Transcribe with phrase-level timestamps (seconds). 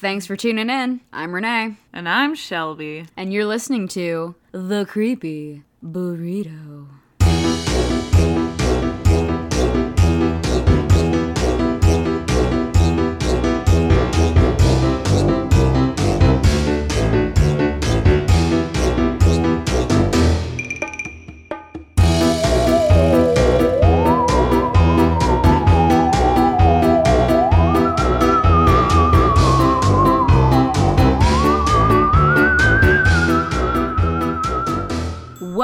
[0.00, 1.00] Thanks for tuning in.
[1.12, 3.06] I'm Renee, And I'm Shelby.
[3.16, 6.86] and you're listening to The Creepy Burrito.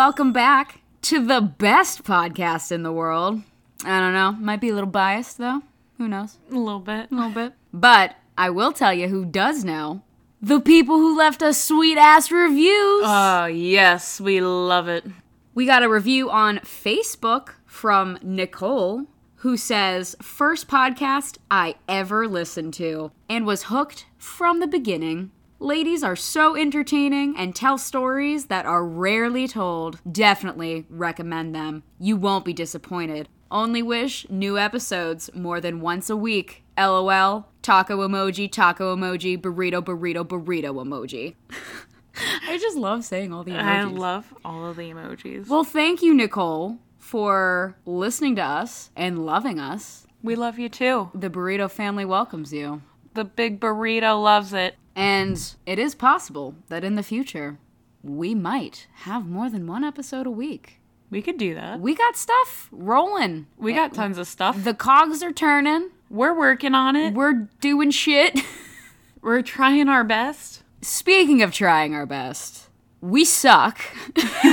[0.07, 3.41] Welcome back to the best podcast in the world.
[3.87, 5.63] I don't know, might be a little biased though.
[5.97, 6.37] Who knows?
[6.51, 7.11] A little bit.
[7.11, 7.55] A little bit.
[7.73, 10.03] But I will tell you who does know.
[10.43, 13.03] The people who left us sweet ass reviews.
[13.07, 15.07] Oh, yes, we love it.
[15.55, 22.75] We got a review on Facebook from Nicole who says, First podcast I ever listened
[22.75, 25.31] to and was hooked from the beginning.
[25.61, 30.01] Ladies are so entertaining and tell stories that are rarely told.
[30.11, 31.85] Definitely recommend them.
[31.99, 33.29] You won't be disappointed.
[33.51, 36.65] Only wish new episodes more than once a week.
[36.77, 37.49] LOL.
[37.63, 41.35] Taco emoji, taco emoji, burrito, burrito, burrito emoji.
[42.49, 43.63] I just love saying all the emojis.
[43.63, 45.49] I love all of the emojis.
[45.49, 50.07] Well, thank you, Nicole, for listening to us and loving us.
[50.23, 51.11] we love you too.
[51.15, 52.83] The burrito family welcomes you.
[53.15, 54.77] The big burrito loves it.
[54.97, 57.59] And it is possible that in the future,
[58.03, 60.81] we might have more than one episode a week.
[61.11, 61.81] We could do that.
[61.81, 63.47] We got stuff rolling.
[63.57, 64.63] We got tons of stuff.
[64.63, 65.91] The cogs are turning.
[66.11, 67.15] We're working on it.
[67.15, 68.41] We're doing shit.
[69.23, 70.63] We're trying our best.
[70.81, 72.69] Speaking of trying our best,
[73.01, 73.81] we suck.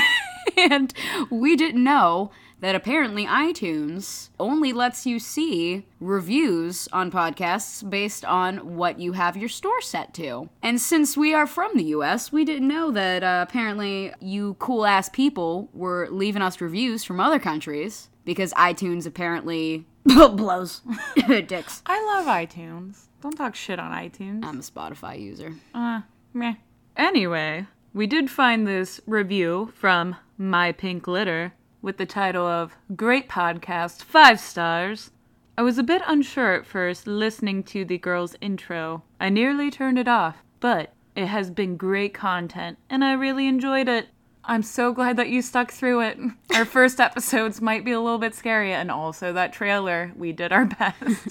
[0.58, 0.94] and
[1.30, 2.32] we didn't know
[2.62, 9.36] that apparently iTunes only lets you see reviews on podcasts based on what you have
[9.36, 10.50] your store set to.
[10.62, 14.86] And since we are from the US, we didn't know that uh, apparently you cool
[14.86, 20.82] ass people were leaving us reviews from other countries because iTunes apparently blows
[21.28, 21.82] dicks.
[21.86, 23.08] I love iTunes.
[23.22, 24.44] Don't talk shit on iTunes.
[24.46, 25.54] I'm a Spotify user.
[25.74, 26.02] Uh,
[26.34, 26.56] meh.
[26.96, 33.28] Anyway, we did find this review from My Pink Litter with the title of Great
[33.28, 35.12] Podcast, 5 stars.
[35.58, 39.04] I was a bit unsure at first listening to the girl's intro.
[39.20, 43.88] I nearly turned it off, but it has been great content and I really enjoyed
[43.90, 44.08] it.
[44.44, 46.18] I'm so glad that you stuck through it.
[46.56, 50.52] Our first episodes might be a little bit scary, and also that trailer, we did
[50.52, 51.28] our best.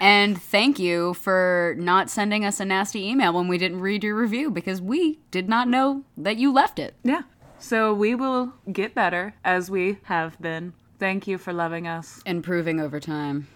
[0.00, 4.16] And thank you for not sending us a nasty email when we didn't read your
[4.16, 6.94] review because we did not know that you left it.
[7.04, 7.22] Yeah.
[7.58, 10.72] So we will get better as we have been.
[10.98, 12.20] Thank you for loving us.
[12.26, 13.48] Improving over time.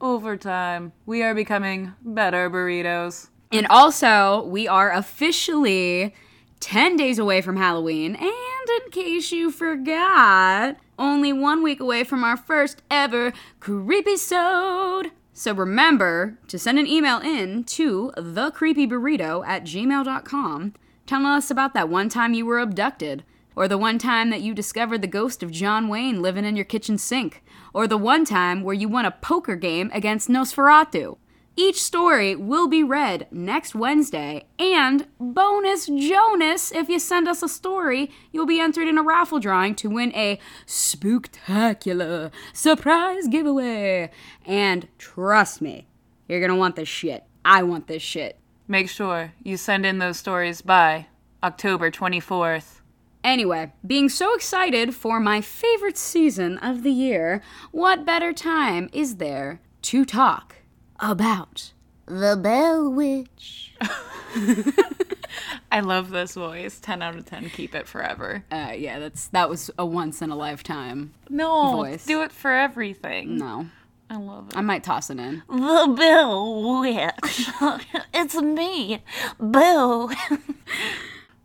[0.00, 3.28] Over time, we are becoming better burritos.
[3.52, 6.14] And also, we are officially
[6.60, 8.14] 10 days away from Halloween.
[8.14, 15.10] And in case you forgot, only one week away from our first ever Creepy Sode.
[15.32, 20.74] So remember to send an email in to thecreepyburrito at gmail.com
[21.06, 23.24] telling us about that one time you were abducted,
[23.56, 26.64] or the one time that you discovered the ghost of John Wayne living in your
[26.64, 31.18] kitchen sink, or the one time where you won a poker game against Nosferatu.
[31.56, 37.48] Each story will be read next Wednesday, and bonus Jonas, if you send us a
[37.48, 44.10] story, you'll be entered in a raffle drawing to win a spooktacular surprise giveaway.
[44.46, 45.86] And trust me,
[46.28, 47.24] you're gonna want this shit.
[47.44, 48.38] I want this shit.
[48.68, 51.08] Make sure you send in those stories by
[51.42, 52.79] October 24th.
[53.22, 59.16] Anyway, being so excited for my favorite season of the year, what better time is
[59.16, 60.56] there to talk
[60.98, 61.72] about
[62.06, 63.74] the Bell Witch?
[65.72, 66.80] I love this voice.
[66.80, 67.50] 10 out of 10.
[67.50, 68.44] Keep it forever.
[68.50, 71.12] Uh, yeah, that's that was a once in a lifetime.
[71.28, 72.04] No, Voice.
[72.06, 73.36] do it for everything.
[73.36, 73.66] No,
[74.08, 74.56] I love it.
[74.56, 75.42] I might toss it in.
[75.48, 77.50] The Bell Witch.
[78.14, 79.02] it's me,
[79.38, 80.10] Boo.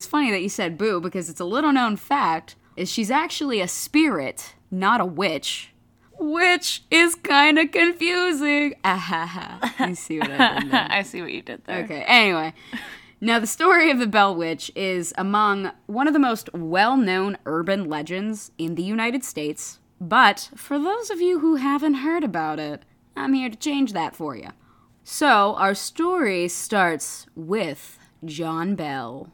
[0.05, 3.59] It's funny that you said boo because it's a little known fact is she's actually
[3.59, 5.71] a spirit, not a witch.
[6.19, 8.75] Which is kind of confusing.
[8.83, 9.63] Ahaha.
[9.89, 10.87] You see what I did there?
[10.91, 11.83] I see what you did there.
[11.85, 12.53] Okay, anyway.
[13.19, 17.39] Now, the story of the Bell Witch is among one of the most well known
[17.47, 19.79] urban legends in the United States.
[19.99, 22.83] But for those of you who haven't heard about it,
[23.17, 24.49] I'm here to change that for you.
[25.03, 29.31] So, our story starts with John Bell.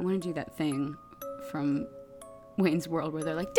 [0.00, 0.96] I want to do that thing
[1.50, 1.86] from
[2.56, 3.54] Wayne's World where they're like.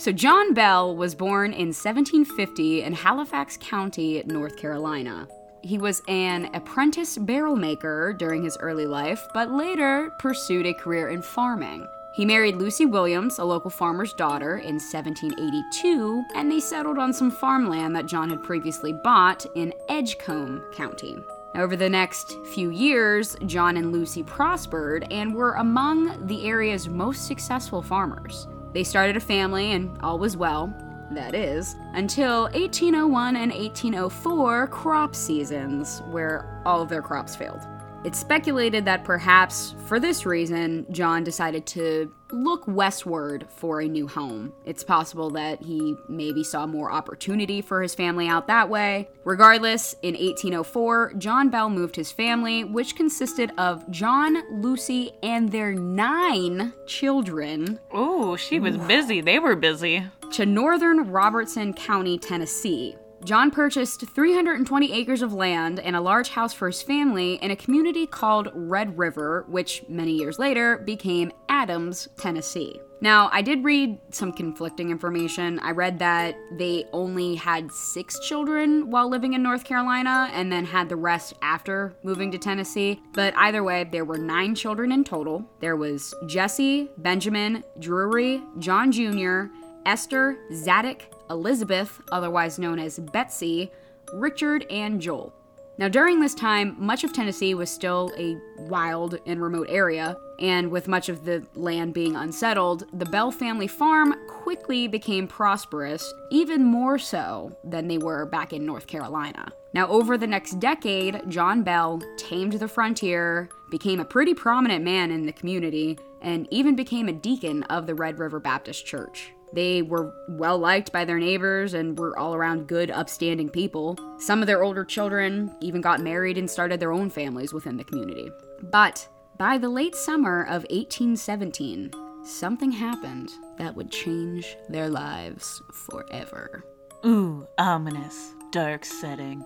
[0.00, 5.26] So, John Bell was born in 1750 in Halifax County, North Carolina.
[5.64, 11.08] He was an apprentice barrel maker during his early life, but later pursued a career
[11.08, 11.84] in farming.
[12.14, 17.32] He married Lucy Williams, a local farmer's daughter, in 1782, and they settled on some
[17.32, 21.18] farmland that John had previously bought in Edgecombe County.
[21.58, 27.26] Over the next few years, John and Lucy prospered and were among the area's most
[27.26, 28.46] successful farmers.
[28.72, 30.72] They started a family and all was well,
[31.10, 37.66] that is, until 1801 and 1804 crop seasons, where all of their crops failed.
[38.04, 44.06] It's speculated that perhaps for this reason, John decided to look westward for a new
[44.06, 44.52] home.
[44.64, 49.08] It's possible that he maybe saw more opportunity for his family out that way.
[49.24, 55.72] Regardless, in 1804, John Bell moved his family, which consisted of John, Lucy, and their
[55.72, 57.80] nine children.
[57.92, 59.20] Oh, she was busy.
[59.20, 60.04] They were busy.
[60.32, 62.96] To northern Robertson County, Tennessee.
[63.24, 67.56] John purchased 320 acres of land and a large house for his family in a
[67.56, 72.80] community called Red River, which many years later became Adams, Tennessee.
[73.00, 75.60] Now, I did read some conflicting information.
[75.60, 80.64] I read that they only had six children while living in North Carolina and then
[80.64, 83.00] had the rest after moving to Tennessee.
[83.12, 85.48] But either way, there were nine children in total.
[85.60, 89.44] There was Jesse, Benjamin, Drury, John Jr.,
[89.86, 93.70] Esther, Zadok, Elizabeth, otherwise known as Betsy,
[94.12, 95.32] Richard, and Joel.
[95.78, 100.72] Now, during this time, much of Tennessee was still a wild and remote area, and
[100.72, 106.64] with much of the land being unsettled, the Bell family farm quickly became prosperous, even
[106.64, 109.52] more so than they were back in North Carolina.
[109.72, 115.12] Now, over the next decade, John Bell tamed the frontier, became a pretty prominent man
[115.12, 119.32] in the community, and even became a deacon of the Red River Baptist Church.
[119.52, 123.96] They were well liked by their neighbors and were all around good, upstanding people.
[124.18, 127.84] Some of their older children even got married and started their own families within the
[127.84, 128.30] community.
[128.62, 129.08] But
[129.38, 131.92] by the late summer of 1817,
[132.24, 136.64] something happened that would change their lives forever.
[137.06, 139.44] Ooh, ominous, dark setting.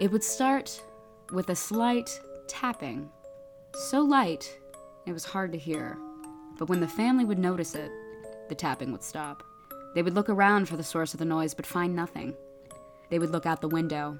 [0.00, 0.80] It would start
[1.32, 3.10] with a slight tapping.
[3.74, 4.58] So light,
[5.04, 5.98] it was hard to hear.
[6.58, 7.90] But when the family would notice it,
[8.48, 9.42] the tapping would stop.
[9.94, 12.34] They would look around for the source of the noise, but find nothing.
[13.10, 14.18] They would look out the window,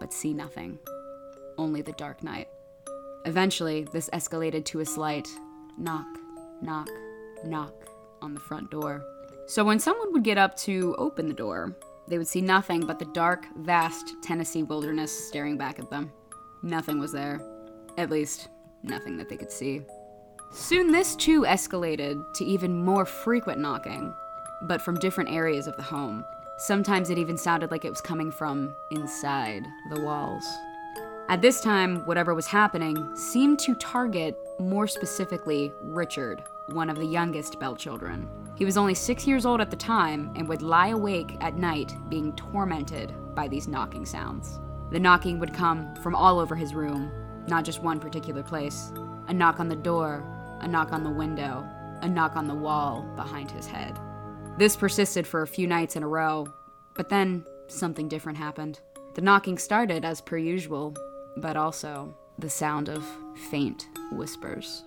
[0.00, 0.78] but see nothing.
[1.58, 2.48] Only the dark night.
[3.24, 5.28] Eventually, this escalated to a slight
[5.78, 6.06] knock,
[6.60, 6.88] knock,
[7.44, 7.74] knock
[8.20, 9.04] on the front door.
[9.46, 11.76] So when someone would get up to open the door,
[12.08, 16.10] they would see nothing but the dark, vast Tennessee wilderness staring back at them.
[16.62, 17.40] Nothing was there.
[17.98, 18.48] At least,
[18.82, 19.82] nothing that they could see.
[20.54, 24.14] Soon this too escalated to even more frequent knocking,
[24.60, 26.26] but from different areas of the home.
[26.58, 30.44] Sometimes it even sounded like it was coming from inside the walls.
[31.30, 37.06] At this time, whatever was happening seemed to target more specifically Richard, one of the
[37.06, 38.28] youngest Bell children.
[38.54, 41.96] He was only six years old at the time and would lie awake at night
[42.10, 44.60] being tormented by these knocking sounds.
[44.90, 47.10] The knocking would come from all over his room,
[47.48, 48.92] not just one particular place.
[49.28, 50.22] A knock on the door,
[50.62, 51.66] a knock on the window,
[52.00, 53.98] a knock on the wall behind his head.
[54.58, 56.46] This persisted for a few nights in a row,
[56.94, 58.80] but then something different happened.
[59.14, 60.96] The knocking started as per usual,
[61.36, 63.04] but also the sound of
[63.50, 64.84] faint whispers.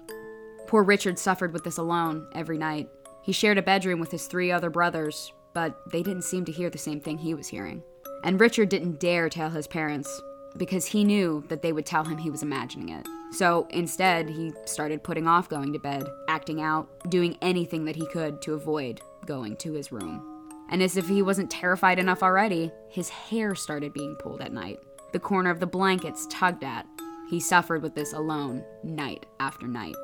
[0.67, 2.89] Poor Richard suffered with this alone every night.
[3.21, 6.69] He shared a bedroom with his three other brothers, but they didn't seem to hear
[6.69, 7.83] the same thing he was hearing.
[8.23, 10.21] And Richard didn't dare tell his parents
[10.57, 13.07] because he knew that they would tell him he was imagining it.
[13.31, 18.05] So instead, he started putting off going to bed, acting out, doing anything that he
[18.07, 20.31] could to avoid going to his room.
[20.69, 24.79] And as if he wasn't terrified enough already, his hair started being pulled at night.
[25.11, 26.85] The corner of the blankets tugged at.
[27.29, 29.95] He suffered with this alone, night after night.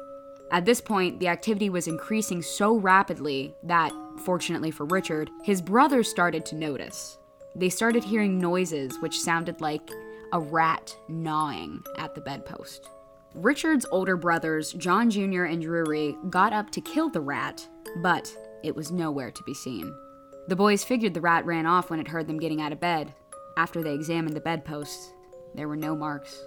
[0.52, 3.94] At this point, the activity was increasing so rapidly that,
[4.26, 7.18] fortunately for Richard, his brothers started to notice.
[7.56, 9.90] They started hearing noises which sounded like
[10.34, 12.88] a rat gnawing at the bedpost.
[13.34, 15.44] Richard's older brothers, John Jr.
[15.44, 17.66] and Drury, got up to kill the rat,
[17.98, 19.96] but it was nowhere to be seen.
[20.48, 23.14] The boys figured the rat ran off when it heard them getting out of bed.
[23.56, 25.14] After they examined the bedposts,
[25.56, 26.44] there were no marks.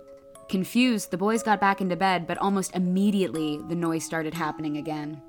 [0.51, 5.23] Confused, the boys got back into bed, but almost immediately the noise started happening again.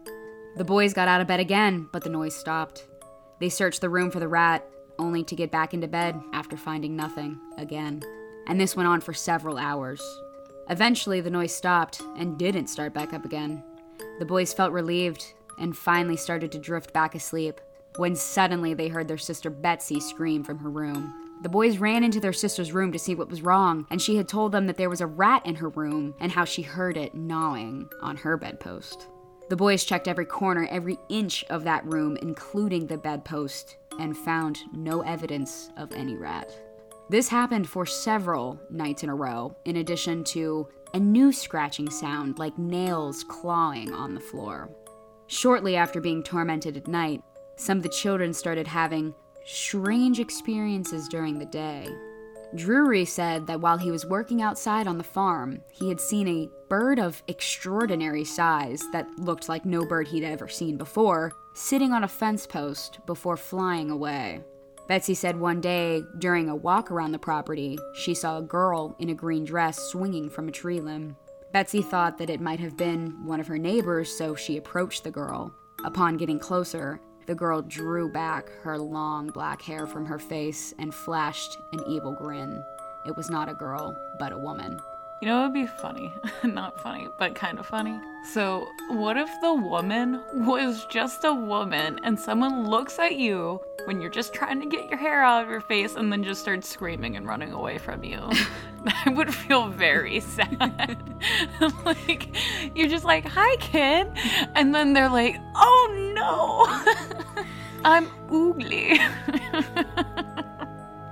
[0.58, 2.86] The boys got out of bed again, but the noise stopped.
[3.40, 4.68] They searched the room for the rat,
[5.00, 8.02] only to get back into bed after finding nothing again.
[8.48, 10.02] And this went on for several hours.
[10.70, 13.64] Eventually, the noise stopped and didn't start back up again.
[14.20, 17.62] The boys felt relieved and finally started to drift back asleep.
[17.98, 21.14] when suddenly they heard their sister Betsy scream from her room.
[21.42, 24.28] The boys ran into their sister's room to see what was wrong, and she had
[24.28, 27.16] told them that there was a rat in her room and how she heard it
[27.16, 29.08] gnawing on her bedpost.
[29.50, 34.60] The boys checked every corner, every inch of that room, including the bedpost, and found
[34.74, 36.52] no evidence of any rat.
[37.08, 42.40] This happened for several nights in a row, in addition to a new scratching sound
[42.40, 44.70] like nails clawing on the floor.
[45.28, 47.22] Shortly after being tormented at night,
[47.58, 49.14] some of the children started having
[49.46, 51.88] strange experiences during the day.
[52.56, 56.50] Drury said that while he was working outside on the farm, he had seen a
[56.70, 62.04] bird of extraordinary size that looked like no bird he'd ever seen before, sitting on
[62.04, 64.42] a fence post before flying away.
[64.88, 69.10] Betsy said one day, during a walk around the property, she saw a girl in
[69.10, 71.16] a green dress swinging from a tree limb.
[71.52, 75.12] Betsy thought that it might have been one of her neighbors, so she approached the
[75.12, 75.52] girl.
[75.86, 80.94] Upon getting closer, the girl drew back her long black hair from her face and
[80.94, 82.64] flashed an evil grin.
[83.08, 84.80] It was not a girl, but a woman.
[85.22, 86.14] You know, it would be funny.
[86.44, 88.00] Not funny, but kind of funny.
[88.34, 94.02] So, what if the woman was just a woman and someone looks at you when
[94.02, 96.68] you're just trying to get your hair out of your face and then just starts
[96.68, 98.30] screaming and running away from you?
[99.06, 100.98] I would feel very sad.
[101.86, 102.30] like,
[102.76, 104.12] you're just like, hi, kid.
[104.56, 107.46] And then they're like, oh no,
[107.84, 109.00] I'm oogly.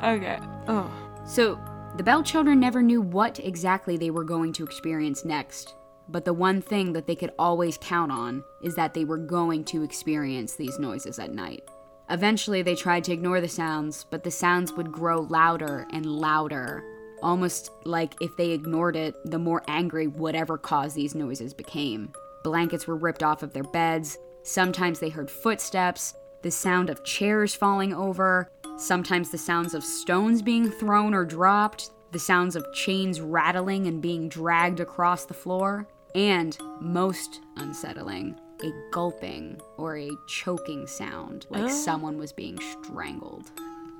[0.03, 0.39] okay.
[0.67, 0.91] Oh.
[1.25, 1.60] So,
[1.95, 5.75] the Bell children never knew what exactly they were going to experience next,
[6.09, 9.63] but the one thing that they could always count on is that they were going
[9.65, 11.63] to experience these noises at night.
[12.09, 16.83] Eventually, they tried to ignore the sounds, but the sounds would grow louder and louder,
[17.21, 22.12] almost like if they ignored it, the more angry whatever caused these noises became.
[22.43, 27.53] Blankets were ripped off of their beds, sometimes they heard footsteps, the sound of chairs
[27.53, 33.19] falling over, sometimes the sounds of stones being thrown or dropped, the sounds of chains
[33.21, 40.85] rattling and being dragged across the floor, and, most unsettling, a gulping or a choking
[40.87, 41.67] sound like Oh.
[41.67, 43.51] someone was being strangled.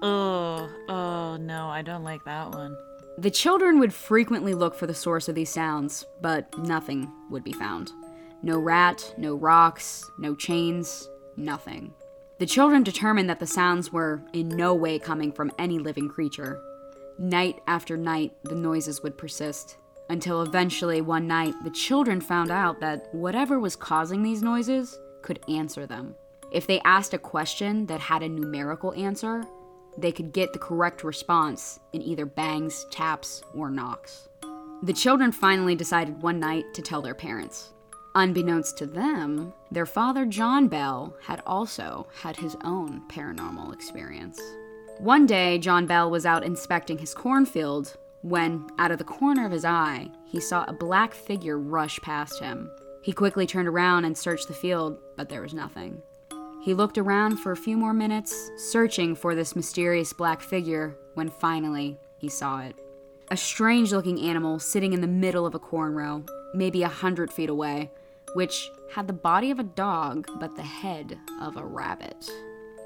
[0.02, 2.76] Oh, oh no, I don't like that one.
[3.18, 7.54] The children would frequently look for the source of these sounds, but nothing would be
[7.54, 7.92] found.
[8.42, 11.94] No rat, no rocks, no chains, nothing.
[12.40, 16.60] The children determined that the sounds were in no way coming from any living creature.
[17.20, 19.78] Night after night, the noises would persist,
[20.10, 25.40] until eventually one night the children found out that whatever was causing these noises could
[25.48, 26.16] answer them.
[26.52, 29.44] If they asked a question that had a numerical answer,
[29.98, 34.28] they could get the correct response in either bangs, taps, or knocks.
[34.82, 37.73] The children finally decided one night to tell their parents.
[38.16, 44.40] Unbeknownst to them, their father, John Bell, had also had his own paranormal experience.
[45.00, 49.52] One day, John Bell was out inspecting his cornfield when, out of the corner of
[49.52, 52.70] his eye, he saw a black figure rush past him.
[53.02, 56.02] He quickly turned around and searched the field, but there was nothing.
[56.62, 61.30] He looked around for a few more minutes, searching for this mysterious black figure, when
[61.30, 62.76] finally he saw it.
[63.32, 67.34] A strange looking animal sitting in the middle of a corn row, maybe a hundred
[67.34, 67.90] feet away,
[68.34, 72.30] which had the body of a dog but the head of a rabbit.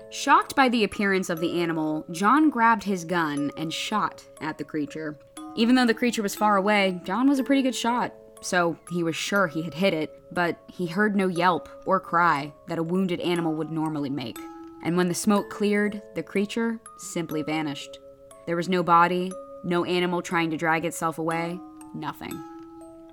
[0.10, 4.63] Shocked by the appearance of the animal, John grabbed his gun and shot at the
[4.63, 5.20] creature.
[5.56, 9.04] Even though the creature was far away, John was a pretty good shot, so he
[9.04, 12.84] was sure he had hit it, but he heard no yelp or cry that a
[12.84, 14.38] wounded animal would normally make.
[14.84, 18.00] And when the smoke cleared, the creature simply vanished.
[18.46, 19.32] There was no body,
[19.66, 21.60] no animal trying to drag itself away,
[21.94, 22.32] nothing.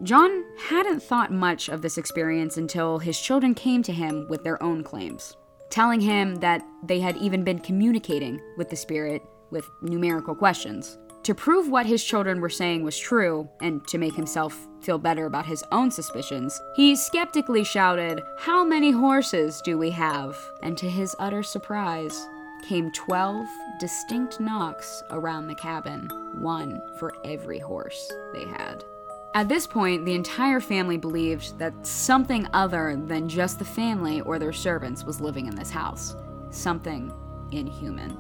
[0.02, 4.60] John hadn't thought much of this experience until his children came to him with their
[4.62, 5.36] own claims,
[5.70, 10.98] telling him that they had even been communicating with the spirit with numerical questions.
[11.22, 15.24] To prove what his children were saying was true, and to make himself feel better
[15.24, 20.36] about his own suspicions, he skeptically shouted, How many horses do we have?
[20.62, 22.26] And to his utter surprise,
[22.64, 23.46] came 12
[23.78, 26.10] distinct knocks around the cabin,
[26.40, 28.84] one for every horse they had.
[29.34, 34.38] At this point, the entire family believed that something other than just the family or
[34.38, 36.14] their servants was living in this house.
[36.50, 37.12] Something
[37.50, 38.16] inhuman.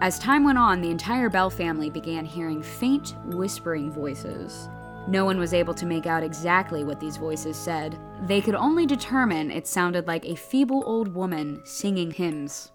[0.00, 4.70] As time went on, the entire Bell family began hearing faint, whispering voices.
[5.08, 7.98] No one was able to make out exactly what these voices said.
[8.26, 12.72] They could only determine it sounded like a feeble old woman singing hymns.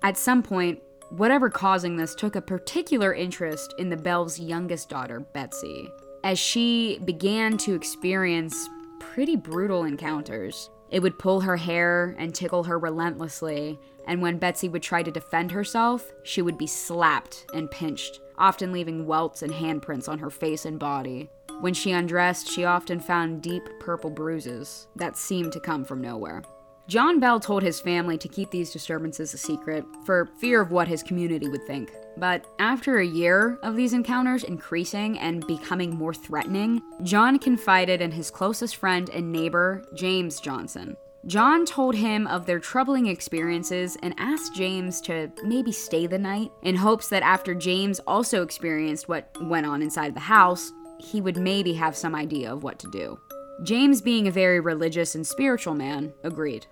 [0.00, 0.80] At some point,
[1.10, 5.90] whatever causing this took a particular interest in the Bell's youngest daughter, Betsy.
[6.26, 8.68] As she began to experience
[8.98, 13.78] pretty brutal encounters, It would pull her hair and tickle her relentlessly,
[14.08, 18.72] and when Betsy would try to defend herself, she would be slapped and pinched, often
[18.72, 21.30] leaving welts and handprints on her face and body.
[21.60, 26.42] When she undressed, she often found deep purple bruises that seemed to come from nowhere.
[26.88, 30.86] John Bell told his family to keep these disturbances a secret for fear of what
[30.86, 31.92] his community would think.
[32.16, 38.12] But after a year of these encounters increasing and becoming more threatening, John confided in
[38.12, 40.96] his closest friend and neighbor, James Johnson.
[41.26, 46.52] John told him of their troubling experiences and asked James to maybe stay the night
[46.62, 51.36] in hopes that after James also experienced what went on inside the house, he would
[51.36, 53.18] maybe have some idea of what to do.
[53.64, 56.66] James, being a very religious and spiritual man, agreed.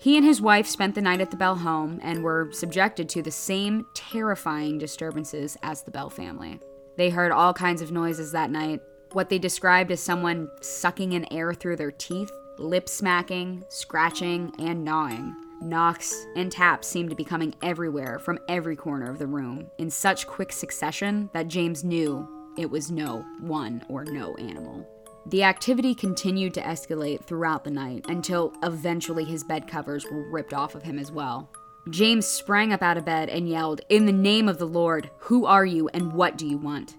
[0.00, 3.20] He and his wife spent the night at the Bell home and were subjected to
[3.20, 6.58] the same terrifying disturbances as the Bell family.
[6.96, 8.80] They heard all kinds of noises that night,
[9.12, 14.86] what they described as someone sucking in air through their teeth, lip smacking, scratching, and
[14.86, 15.36] gnawing.
[15.60, 19.90] Knocks and taps seemed to be coming everywhere from every corner of the room in
[19.90, 22.26] such quick succession that James knew
[22.56, 24.88] it was no one or no animal.
[25.30, 30.52] The activity continued to escalate throughout the night until eventually his bed covers were ripped
[30.52, 31.48] off of him as well.
[31.88, 35.46] James sprang up out of bed and yelled, In the name of the Lord, who
[35.46, 36.96] are you and what do you want?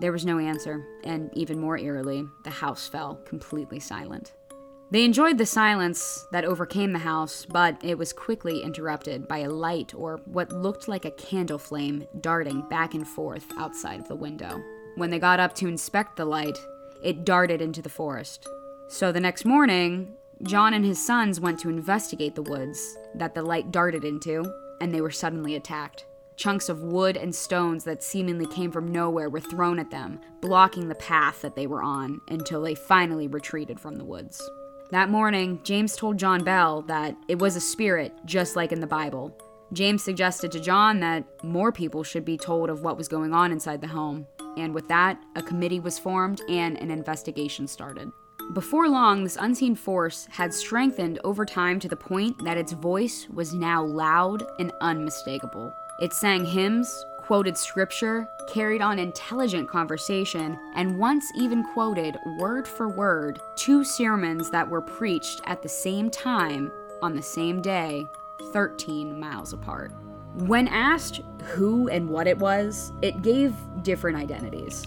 [0.00, 4.32] There was no answer, and even more eerily, the house fell completely silent.
[4.90, 9.50] They enjoyed the silence that overcame the house, but it was quickly interrupted by a
[9.50, 14.16] light or what looked like a candle flame darting back and forth outside of the
[14.16, 14.62] window.
[14.96, 16.56] When they got up to inspect the light,
[17.04, 18.48] it darted into the forest.
[18.88, 23.42] So the next morning, John and his sons went to investigate the woods that the
[23.42, 24.44] light darted into,
[24.80, 26.06] and they were suddenly attacked.
[26.36, 30.88] Chunks of wood and stones that seemingly came from nowhere were thrown at them, blocking
[30.88, 34.42] the path that they were on until they finally retreated from the woods.
[34.90, 38.86] That morning, James told John Bell that it was a spirit, just like in the
[38.86, 39.36] Bible.
[39.72, 43.52] James suggested to John that more people should be told of what was going on
[43.52, 48.10] inside the home, and with that, a committee was formed and an investigation started.
[48.52, 53.26] Before long, this unseen force had strengthened over time to the point that its voice
[53.32, 55.72] was now loud and unmistakable.
[56.00, 62.88] It sang hymns, quoted scripture, carried on intelligent conversation, and once even quoted, word for
[62.88, 66.70] word, two sermons that were preached at the same time
[67.02, 68.06] on the same day,
[68.52, 69.92] 13 miles apart.
[70.34, 74.84] When asked who and what it was, it gave different identities.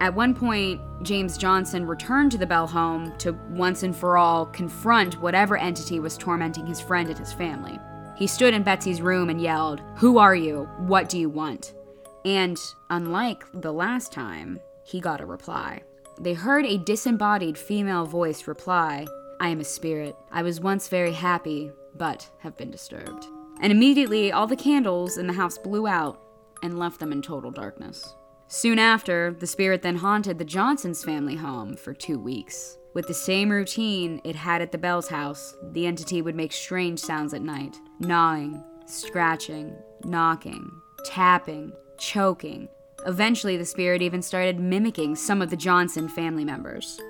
[0.00, 4.46] At one point, James Johnson returned to the Bell home to once and for all
[4.46, 7.78] confront whatever entity was tormenting his friend and his family.
[8.16, 10.68] He stood in Betsy's room and yelled, Who are you?
[10.78, 11.72] What do you want?
[12.26, 12.58] And
[12.90, 15.82] unlike the last time, he got a reply.
[16.20, 19.06] They heard a disembodied female voice reply,
[19.40, 20.14] I am a spirit.
[20.30, 23.26] I was once very happy, but have been disturbed
[23.60, 26.20] and immediately all the candles in the house blew out
[26.62, 28.14] and left them in total darkness.
[28.48, 32.76] Soon after, the spirit then haunted the Johnsons' family home for two weeks.
[32.94, 36.98] With the same routine it had at the Bell's house, the entity would make strange
[36.98, 40.68] sounds at night gnawing, scratching, knocking,
[41.04, 42.68] tapping, choking.
[43.06, 47.00] Eventually, the spirit even started mimicking some of the Johnson family members.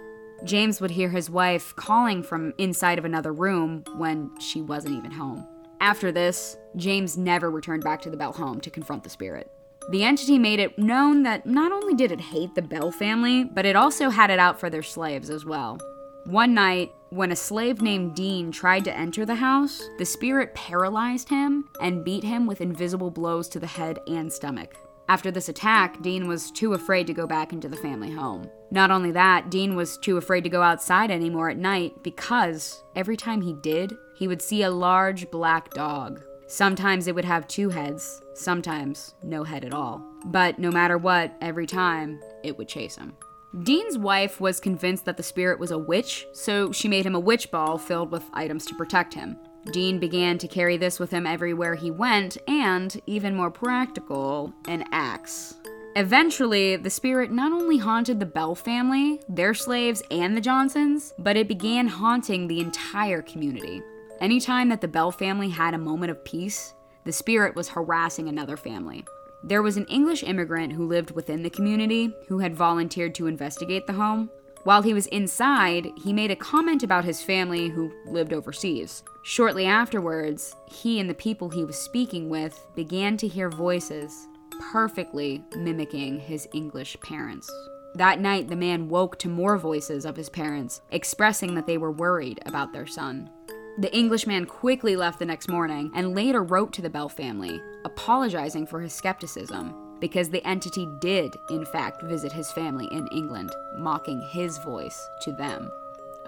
[0.44, 5.10] James would hear his wife calling from inside of another room when she wasn't even
[5.10, 5.46] home.
[5.80, 9.50] After this, James never returned back to the Bell home to confront the spirit.
[9.90, 13.64] The entity made it known that not only did it hate the Bell family, but
[13.64, 15.78] it also had it out for their slaves as well.
[16.26, 21.30] One night, when a slave named Dean tried to enter the house, the spirit paralyzed
[21.30, 24.74] him and beat him with invisible blows to the head and stomach.
[25.08, 28.48] After this attack, Dean was too afraid to go back into the family home.
[28.70, 33.16] Not only that, Dean was too afraid to go outside anymore at night because every
[33.16, 36.22] time he did, he would see a large black dog.
[36.46, 40.04] Sometimes it would have two heads, sometimes no head at all.
[40.26, 43.14] But no matter what, every time, it would chase him.
[43.62, 47.20] Dean's wife was convinced that the spirit was a witch, so she made him a
[47.20, 49.38] witch ball filled with items to protect him.
[49.72, 54.84] Dean began to carry this with him everywhere he went, and, even more practical, an
[54.92, 55.54] axe.
[55.96, 61.38] Eventually, the spirit not only haunted the Bell family, their slaves, and the Johnsons, but
[61.38, 63.82] it began haunting the entire community.
[64.20, 68.58] Anytime that the Bell family had a moment of peace, the spirit was harassing another
[68.58, 69.02] family.
[69.42, 73.86] There was an English immigrant who lived within the community who had volunteered to investigate
[73.86, 74.28] the home.
[74.64, 79.02] While he was inside, he made a comment about his family who lived overseas.
[79.22, 84.28] Shortly afterwards, he and the people he was speaking with began to hear voices,
[84.70, 87.50] perfectly mimicking his English parents.
[87.94, 91.90] That night, the man woke to more voices of his parents, expressing that they were
[91.90, 93.30] worried about their son.
[93.78, 98.66] The Englishman quickly left the next morning and later wrote to the Bell family, apologizing
[98.66, 104.20] for his skepticism because the entity did, in fact, visit his family in England, mocking
[104.20, 105.70] his voice to them.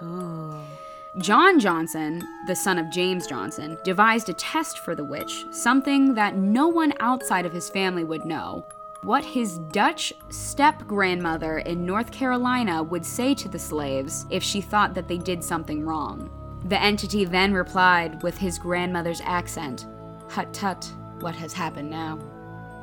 [0.01, 0.61] Oh.
[1.19, 6.37] John Johnson, the son of James Johnson, devised a test for the witch, something that
[6.37, 8.65] no one outside of his family would know.
[9.03, 14.61] What his Dutch step grandmother in North Carolina would say to the slaves if she
[14.61, 16.31] thought that they did something wrong.
[16.65, 19.87] The entity then replied with his grandmother's accent
[20.29, 22.19] Hut tut, what has happened now?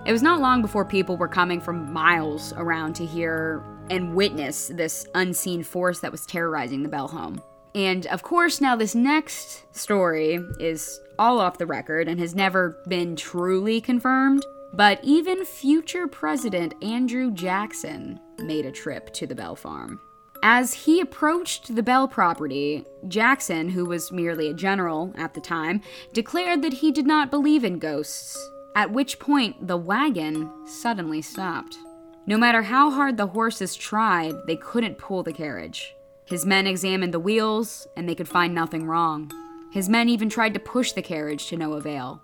[0.06, 4.68] It was not long before people were coming from miles around to hear and witness
[4.68, 7.42] this unseen force that was terrorizing the Bell home.
[7.76, 12.82] And of course, now this next story is all off the record and has never
[12.88, 14.46] been truly confirmed.
[14.74, 20.00] But even future President Andrew Jackson made a trip to the Bell farm.
[20.42, 25.82] As he approached the Bell property, Jackson, who was merely a general at the time,
[26.14, 28.38] declared that he did not believe in ghosts,
[28.74, 31.78] at which point the wagon suddenly stopped.
[32.26, 35.96] No matter how hard the horses tried, they couldn't pull the carriage.
[36.26, 39.32] His men examined the wheels, and they could find nothing wrong.
[39.74, 42.22] His men even tried to push the carriage to no avail.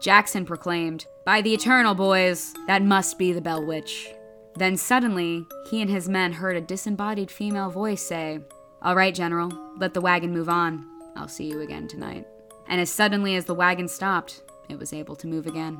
[0.00, 4.08] Jackson proclaimed, By the Eternal, boys, that must be the Bell Witch.
[4.56, 8.40] Then suddenly, he and his men heard a disembodied female voice say,
[8.82, 10.86] All right, General, let the wagon move on.
[11.14, 12.26] I'll see you again tonight.
[12.68, 15.78] And as suddenly as the wagon stopped, it was able to move again.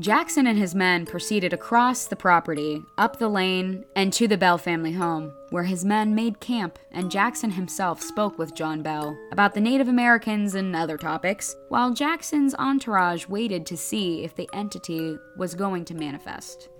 [0.00, 4.58] Jackson and his men proceeded across the property, up the lane, and to the Bell
[4.58, 9.54] family home, where his men made camp and Jackson himself spoke with John Bell about
[9.54, 15.16] the Native Americans and other topics, while Jackson's entourage waited to see if the entity
[15.36, 16.70] was going to manifest.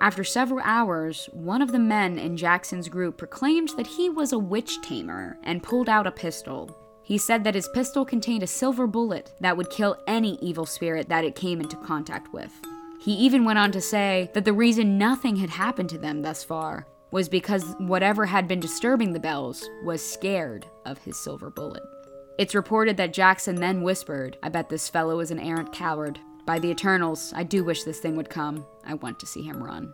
[0.00, 4.38] After several hours, one of the men in Jackson's group proclaimed that he was a
[4.38, 6.76] witch tamer and pulled out a pistol.
[7.02, 11.08] He said that his pistol contained a silver bullet that would kill any evil spirit
[11.08, 12.52] that it came into contact with.
[13.00, 16.42] He even went on to say that the reason nothing had happened to them thus
[16.42, 21.82] far was because whatever had been disturbing the bells was scared of his silver bullet.
[22.38, 26.18] It's reported that Jackson then whispered, I bet this fellow is an arrant coward.
[26.46, 28.66] By the Eternals, I do wish this thing would come.
[28.84, 29.92] I want to see him run.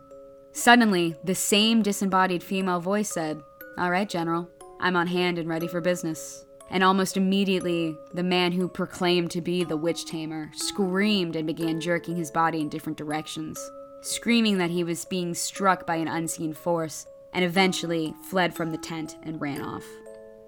[0.51, 3.41] Suddenly, the same disembodied female voice said,
[3.77, 8.53] All right, General, I'm on hand and ready for business and almost immediately, the man
[8.53, 12.97] who proclaimed to be the witch tamer screamed and began jerking his body in different
[12.97, 13.59] directions,
[14.01, 18.77] screaming that he was being struck by an unseen force, and eventually fled from the
[18.77, 19.83] tent and ran off.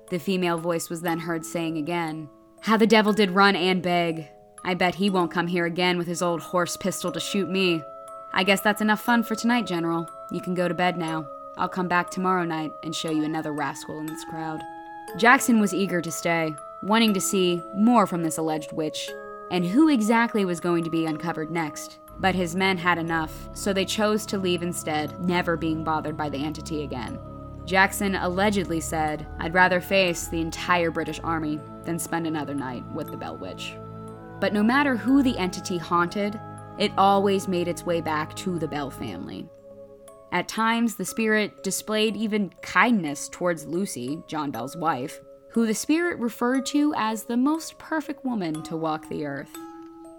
[0.09, 2.29] The female voice was then heard saying again,
[2.61, 4.29] How the devil did run and beg.
[4.65, 7.83] I bet he won't come here again with his old horse pistol to shoot me.
[8.33, 10.09] I guess that's enough fun for tonight, General.
[10.31, 11.27] You can go to bed now.
[11.57, 14.61] I'll come back tomorrow night and show you another rascal in this crowd.
[15.17, 19.09] Jackson was eager to stay, wanting to see more from this alleged witch,
[19.51, 21.99] and who exactly was going to be uncovered next.
[22.19, 26.29] But his men had enough, so they chose to leave instead, never being bothered by
[26.29, 27.19] the entity again.
[27.65, 33.11] Jackson allegedly said, I'd rather face the entire British army than spend another night with
[33.11, 33.75] the Bell Witch.
[34.39, 36.39] But no matter who the entity haunted,
[36.77, 39.47] it always made its way back to the Bell family.
[40.31, 46.17] At times, the spirit displayed even kindness towards Lucy, John Bell's wife, who the spirit
[46.17, 49.55] referred to as the most perfect woman to walk the earth.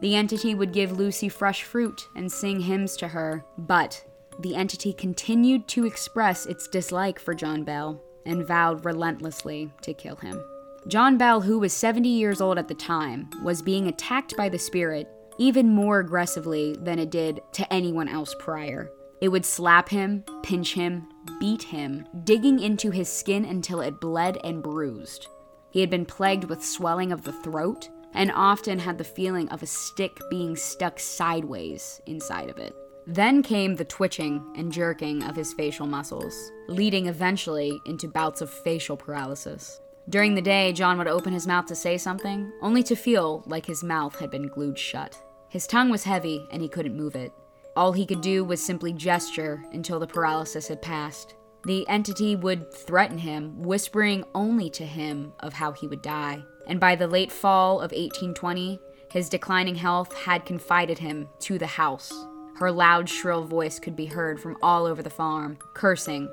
[0.00, 4.04] The entity would give Lucy fresh fruit and sing hymns to her, but
[4.38, 10.16] the entity continued to express its dislike for John Bell and vowed relentlessly to kill
[10.16, 10.40] him.
[10.86, 14.58] John Bell, who was 70 years old at the time, was being attacked by the
[14.58, 18.90] spirit even more aggressively than it did to anyone else prior.
[19.20, 21.08] It would slap him, pinch him,
[21.40, 25.28] beat him, digging into his skin until it bled and bruised.
[25.70, 29.62] He had been plagued with swelling of the throat and often had the feeling of
[29.62, 32.74] a stick being stuck sideways inside of it.
[33.06, 36.34] Then came the twitching and jerking of his facial muscles,
[36.68, 39.80] leading eventually into bouts of facial paralysis.
[40.08, 43.64] During the day, John would open his mouth to say something, only to feel like
[43.64, 45.18] his mouth had been glued shut.
[45.48, 47.32] His tongue was heavy and he couldn't move it.
[47.76, 51.34] All he could do was simply gesture until the paralysis had passed.
[51.64, 56.42] The entity would threaten him, whispering only to him of how he would die.
[56.66, 58.78] And by the late fall of 1820,
[59.10, 62.12] his declining health had confided him to the house.
[62.56, 66.28] Her loud, shrill voice could be heard from all over the farm, cursing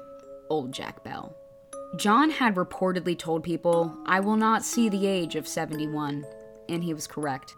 [0.50, 1.36] old Jack Bell.
[1.98, 6.26] John had reportedly told people, I will not see the age of 71,
[6.70, 7.58] and he was correct.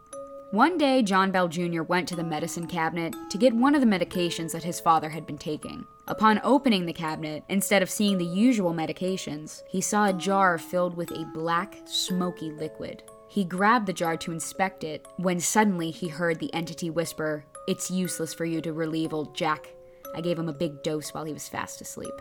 [0.50, 1.84] One day, John Bell Jr.
[1.84, 5.28] went to the medicine cabinet to get one of the medications that his father had
[5.28, 5.86] been taking.
[6.08, 10.96] Upon opening the cabinet, instead of seeing the usual medications, he saw a jar filled
[10.96, 13.04] with a black, smoky liquid.
[13.30, 17.92] He grabbed the jar to inspect it when suddenly he heard the entity whisper, It's
[17.92, 19.74] useless for you to relieve old Jack.
[20.16, 22.14] I gave him a big dose while he was fast asleep.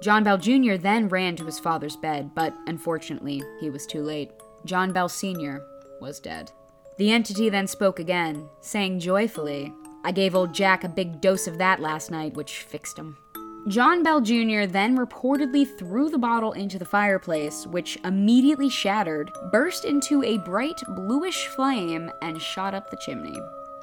[0.00, 0.76] John Bell Jr.
[0.76, 4.30] then ran to his father's bed, but unfortunately, he was too late.
[4.64, 5.64] John Bell Sr.
[6.00, 6.52] was dead.
[6.98, 9.72] The entity then spoke again, saying joyfully,
[10.04, 13.16] I gave old Jack a big dose of that last night, which fixed him.
[13.66, 14.66] John Bell Jr.
[14.66, 20.80] then reportedly threw the bottle into the fireplace, which immediately shattered, burst into a bright
[20.88, 23.38] bluish flame, and shot up the chimney.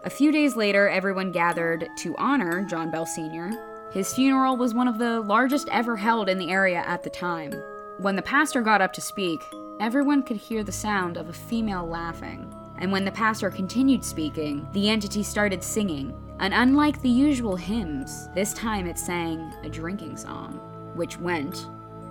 [0.06, 3.52] A few days later, everyone gathered to honor John Bell Sr.
[3.96, 7.54] His funeral was one of the largest ever held in the area at the time.
[7.98, 9.40] When the pastor got up to speak,
[9.80, 12.54] everyone could hear the sound of a female laughing.
[12.78, 16.14] And when the pastor continued speaking, the entity started singing.
[16.42, 20.60] And unlike the usual hymns, this time it sang a drinking song,
[20.96, 21.66] which went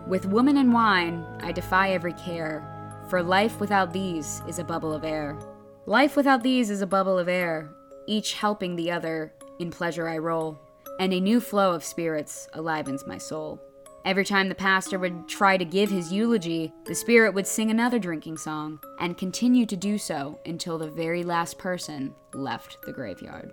[0.07, 2.65] With woman and wine, I defy every care,
[3.11, 5.39] for life without these is a bubble of air.
[5.85, 7.69] Life without these is a bubble of air,
[8.07, 10.64] each helping the other, in pleasure I roll,
[10.99, 13.61] and a new flow of spirits alivens my soul.
[14.05, 17.99] Every time the pastor would try to give his eulogy, the spirit would sing another
[17.99, 23.51] drinking song, and continue to do so until the very last person left the graveyard.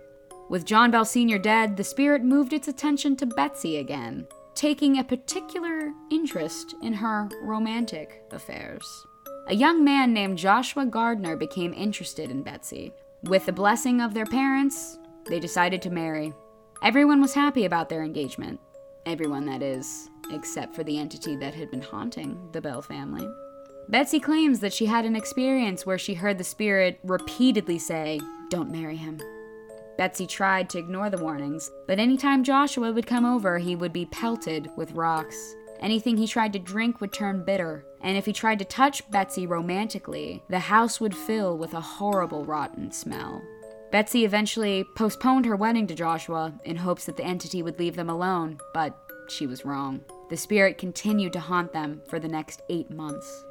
[0.50, 1.38] With John Bell Sr.
[1.38, 7.30] dead, the spirit moved its attention to Betsy again, taking a particular interest in her
[7.42, 9.06] romantic affairs.
[9.48, 12.92] A young man named Joshua Gardner became interested in Betsy.
[13.22, 16.34] With the blessing of their parents, they decided to marry.
[16.82, 18.58] Everyone was happy about their engagement.
[19.06, 23.28] Everyone, that is, except for the entity that had been haunting the Bell family.
[23.88, 28.72] Betsy claims that she had an experience where she heard the spirit repeatedly say, Don't
[28.72, 29.20] marry him.
[29.96, 34.06] Betsy tried to ignore the warnings, but anytime Joshua would come over, he would be
[34.06, 35.54] pelted with rocks.
[35.78, 39.46] Anything he tried to drink would turn bitter, and if he tried to touch Betsy
[39.46, 43.40] romantically, the house would fill with a horrible rotten smell.
[43.92, 48.08] Betsy eventually postponed her wedding to Joshua in hopes that the entity would leave them
[48.08, 50.00] alone, but she was wrong.
[50.30, 53.44] The spirit continued to haunt them for the next eight months.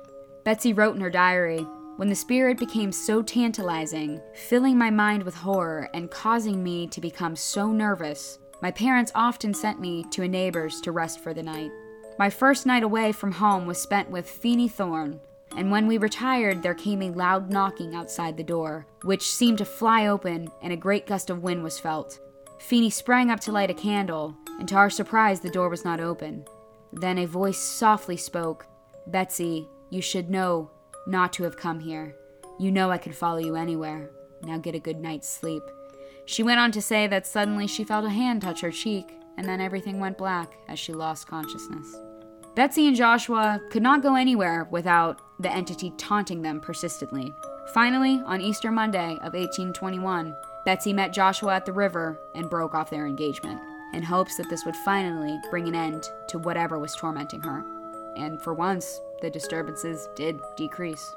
[0.44, 1.60] Betsy wrote in her diary
[1.98, 7.00] When the spirit became so tantalizing, filling my mind with horror and causing me to
[7.00, 11.44] become so nervous, my parents often sent me to a neighbor's to rest for the
[11.44, 11.70] night.
[12.18, 15.20] My first night away from home was spent with Feeney Thorne,
[15.56, 19.66] and when we retired, there came a loud knocking outside the door, which seemed to
[19.66, 22.20] fly open, and a great gust of wind was felt.
[22.60, 26.00] Feeney sprang up to light a candle, and to our surprise, the door was not
[26.00, 26.46] open.
[26.94, 28.66] Then a voice softly spoke
[29.08, 30.70] Betsy, you should know
[31.08, 32.16] not to have come here.
[32.60, 34.12] You know I could follow you anywhere.
[34.44, 35.64] Now get a good night's sleep.
[36.26, 39.48] She went on to say that suddenly she felt a hand touch her cheek, and
[39.48, 41.96] then everything went black as she lost consciousness.
[42.54, 47.34] Betsy and Joshua could not go anywhere without the entity taunting them persistently.
[47.74, 50.36] Finally, on Easter Monday of 1821,
[50.66, 53.62] Betsy met Joshua at the river and broke off their engagement
[53.94, 57.64] in hopes that this would finally bring an end to whatever was tormenting her.
[58.18, 61.16] And for once, the disturbances did decrease.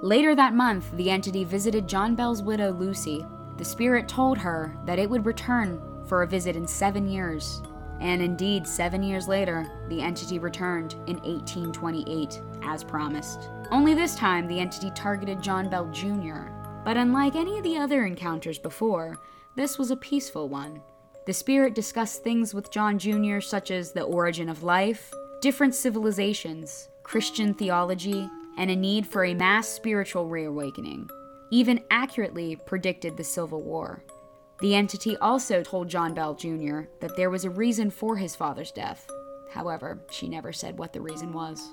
[0.00, 3.26] Later that month, the entity visited John Bell's widow, Lucy.
[3.58, 7.62] The spirit told her that it would return for a visit in seven years.
[8.02, 13.48] And indeed, seven years later, the entity returned in 1828, as promised.
[13.70, 16.50] Only this time, the entity targeted John Bell Jr.
[16.84, 19.16] But unlike any of the other encounters before,
[19.54, 20.82] this was a peaceful one.
[21.26, 26.88] The spirit discussed things with John Jr., such as the origin of life, different civilizations,
[27.04, 31.08] Christian theology, and a need for a mass spiritual reawakening.
[31.52, 34.02] Even accurately predicted the Civil War.
[34.62, 36.82] The entity also told John Bell Jr.
[37.00, 39.08] that there was a reason for his father's death.
[39.50, 41.72] However, she never said what the reason was.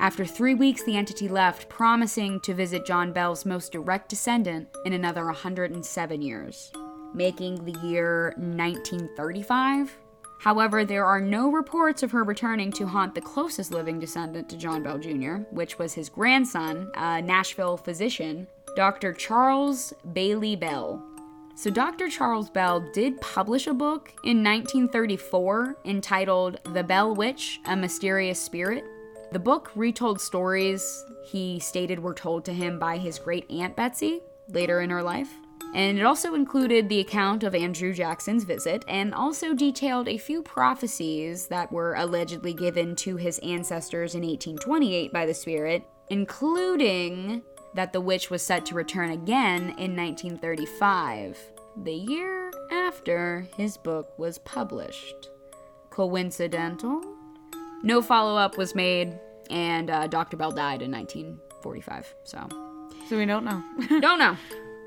[0.00, 4.94] After three weeks, the entity left, promising to visit John Bell's most direct descendant in
[4.94, 6.72] another 107 years
[7.14, 9.98] making the year 1935.
[10.40, 14.56] However, there are no reports of her returning to haunt the closest living descendant to
[14.56, 19.12] John Bell Jr., which was his grandson, a Nashville physician, Dr.
[19.12, 21.06] Charles Bailey Bell.
[21.54, 22.08] So, Dr.
[22.08, 28.84] Charles Bell did publish a book in 1934 entitled The Bell Witch A Mysterious Spirit.
[29.32, 34.20] The book retold stories he stated were told to him by his great aunt Betsy
[34.48, 35.30] later in her life
[35.74, 40.42] and it also included the account of Andrew Jackson's visit and also detailed a few
[40.42, 47.42] prophecies that were allegedly given to his ancestors in 1828 by the spirit, including
[47.74, 51.38] that the witch was set to return again in 1935,
[51.82, 55.30] the year after his book was published.
[55.90, 57.02] Coincidental?
[57.82, 59.18] No follow up was made,
[59.50, 60.36] and uh, Dr.
[60.36, 62.48] Bell died in 1945, so.
[63.08, 63.62] So we don't know.
[64.00, 64.36] Don't know.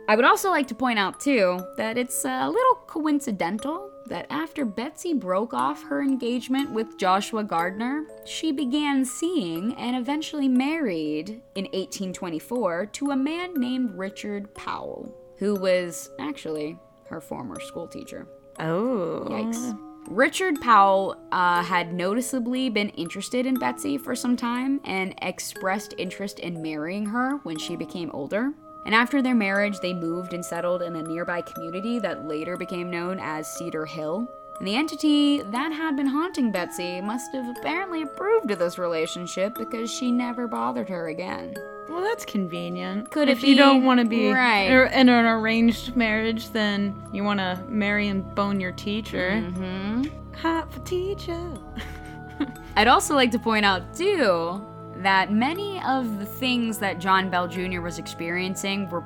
[0.08, 4.66] I would also like to point out, too, that it's a little coincidental that after
[4.66, 11.66] Betsy broke off her engagement with Joshua Gardner, she began seeing and eventually married in
[11.66, 16.78] 1824 to a man named Richard Powell, who was actually
[17.10, 18.28] her former schoolteacher.
[18.60, 19.28] oh.
[19.30, 19.78] Yikes.
[20.08, 26.38] Richard Powell uh, had noticeably been interested in Betsy for some time and expressed interest
[26.40, 28.54] in marrying her when she became older.
[28.86, 32.92] And after their marriage, they moved and settled in a nearby community that later became
[32.92, 34.28] known as Cedar Hill.
[34.60, 39.56] And the entity that had been haunting Betsy must have apparently approved of this relationship
[39.56, 41.56] because she never bothered her again.
[41.90, 43.10] Well, that's convenient.
[43.12, 44.68] Could if it you don't want to be Right.
[44.94, 49.32] in an arranged marriage, then you want to marry and bone your teacher.
[49.32, 50.04] Mm-hmm.
[50.42, 51.54] Hot for teacher.
[52.76, 54.66] I'd also like to point out, too,
[55.06, 57.82] that many of the things that John Bell Jr.
[57.82, 59.02] was experiencing were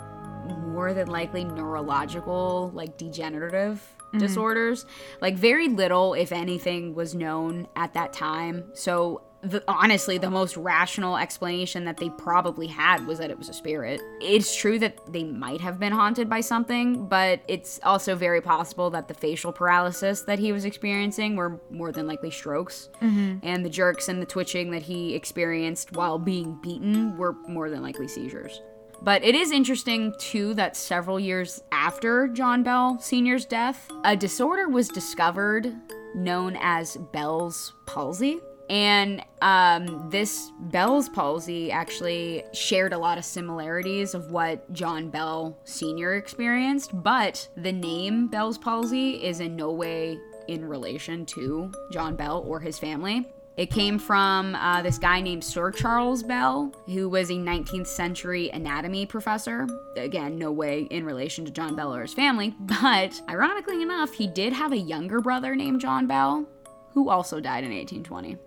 [0.45, 4.17] more than likely neurological, like degenerative mm-hmm.
[4.17, 4.85] disorders.
[5.21, 8.65] Like, very little, if anything, was known at that time.
[8.73, 13.49] So, the, honestly, the most rational explanation that they probably had was that it was
[13.49, 14.01] a spirit.
[14.21, 18.89] It's true that they might have been haunted by something, but it's also very possible
[18.89, 22.89] that the facial paralysis that he was experiencing were more than likely strokes.
[23.01, 23.37] Mm-hmm.
[23.43, 27.81] And the jerks and the twitching that he experienced while being beaten were more than
[27.81, 28.61] likely seizures.
[29.01, 34.67] But it is interesting, too, that several years after John Bell Sr.'s death, a disorder
[34.67, 35.73] was discovered
[36.15, 38.41] known as Bell's palsy.
[38.69, 45.57] And um, this Bell's palsy actually shared a lot of similarities of what John Bell
[45.63, 46.13] Sr.
[46.15, 52.43] experienced, but the name Bell's palsy is in no way in relation to John Bell
[52.45, 53.27] or his family.
[53.57, 58.49] It came from uh, this guy named Sir Charles Bell, who was a 19th century
[58.51, 59.67] anatomy professor.
[59.97, 64.27] Again, no way in relation to John Bell or his family, but ironically enough, he
[64.27, 66.47] did have a younger brother named John Bell,
[66.93, 68.37] who also died in 1820.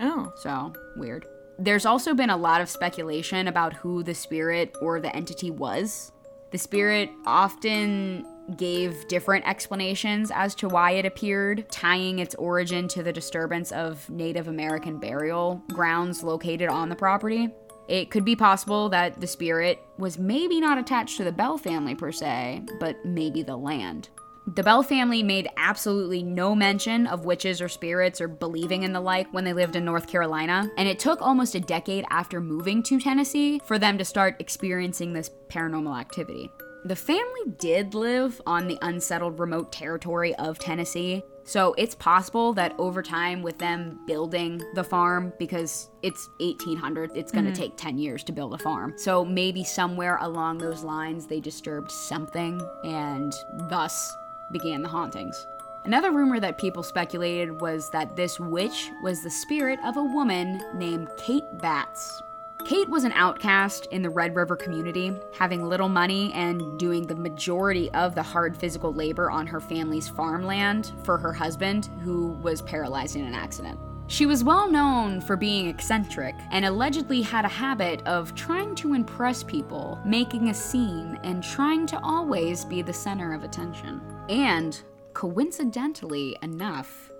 [0.00, 0.32] Oh.
[0.36, 1.26] So, weird.
[1.58, 6.12] There's also been a lot of speculation about who the spirit or the entity was.
[6.50, 8.24] The spirit often
[8.56, 14.08] gave different explanations as to why it appeared, tying its origin to the disturbance of
[14.08, 17.50] Native American burial grounds located on the property.
[17.88, 21.94] It could be possible that the spirit was maybe not attached to the Bell family
[21.94, 24.08] per se, but maybe the land.
[24.54, 29.00] The Bell family made absolutely no mention of witches or spirits or believing in the
[29.00, 32.82] like when they lived in North Carolina, and it took almost a decade after moving
[32.84, 36.50] to Tennessee for them to start experiencing this paranormal activity.
[36.86, 42.74] The family did live on the unsettled remote territory of Tennessee, so it's possible that
[42.78, 47.60] over time, with them building the farm, because it's 1800, it's gonna mm-hmm.
[47.60, 48.94] take 10 years to build a farm.
[48.96, 53.34] So maybe somewhere along those lines, they disturbed something and
[53.68, 54.10] thus
[54.52, 55.46] began the hauntings.
[55.84, 60.60] Another rumor that people speculated was that this witch was the spirit of a woman
[60.74, 62.22] named Kate Batts.
[62.64, 67.14] Kate was an outcast in the Red River community, having little money and doing the
[67.14, 72.60] majority of the hard physical labor on her family's farmland for her husband, who was
[72.60, 73.78] paralyzed in an accident.
[74.08, 78.94] She was well known for being eccentric and allegedly had a habit of trying to
[78.94, 84.00] impress people, making a scene, and trying to always be the center of attention.
[84.28, 84.80] And,
[85.14, 87.10] coincidentally enough,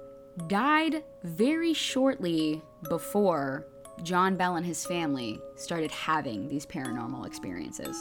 [0.46, 3.66] died very shortly before
[4.02, 7.96] John Bell and his family started having these paranormal experiences.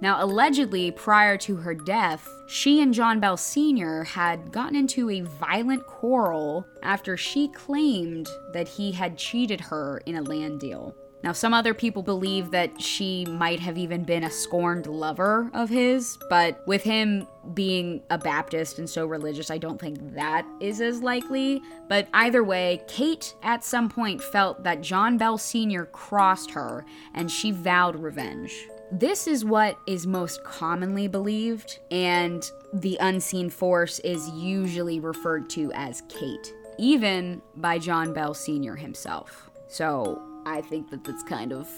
[0.00, 4.02] Now, allegedly, prior to her death, she and John Bell Sr.
[4.02, 10.16] had gotten into a violent quarrel after she claimed that he had cheated her in
[10.16, 10.96] a land deal.
[11.22, 15.68] Now, some other people believe that she might have even been a scorned lover of
[15.68, 20.80] his, but with him being a Baptist and so religious, I don't think that is
[20.80, 21.62] as likely.
[21.88, 25.86] But either way, Kate at some point felt that John Bell Sr.
[25.86, 28.52] crossed her and she vowed revenge.
[28.90, 32.44] This is what is most commonly believed, and
[32.74, 38.76] the unseen force is usually referred to as Kate, even by John Bell Sr.
[38.76, 39.50] himself.
[39.68, 41.68] So I think that that's kind of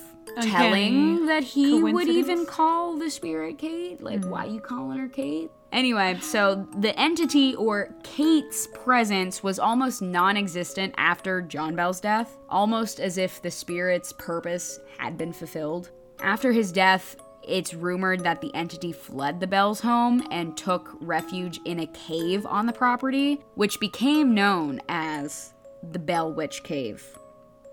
[0.40, 4.02] telling Uncanny that he would even call the spirit Kate.
[4.02, 4.30] Like, hmm.
[4.30, 5.50] why you calling her Kate?
[5.72, 12.36] Anyway, so the entity or Kate's presence was almost non existent after John Bell's death,
[12.48, 15.90] almost as if the spirit's purpose had been fulfilled.
[16.20, 21.60] After his death, it's rumored that the entity fled the Bell's home and took refuge
[21.64, 25.52] in a cave on the property, which became known as
[25.82, 27.18] the Bell Witch Cave.